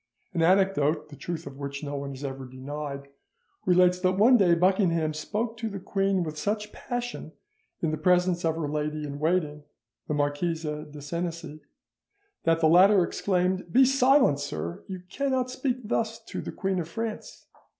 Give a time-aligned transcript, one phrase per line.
[0.33, 3.07] An anecdote, the truth of which no one has ever denied,
[3.67, 7.33] relates that one day Buckingham spoke to the queen with such passion
[7.83, 9.61] in the presence of her lady in waiting,
[10.07, 11.59] the Marquise de Senecey,
[12.45, 16.89] that the latter exclaimed, "Be silent, sir, you cannot speak thus to the Queen of
[16.89, 17.45] France!"